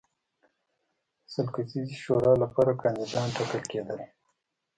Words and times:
د 1.23 1.23
سل 1.33 1.47
کسیزې 1.55 1.95
شورا 2.03 2.33
لپاره 2.43 2.71
کاندیدان 2.81 3.27
ټاکل 3.35 3.61
کېدل. 3.71 3.99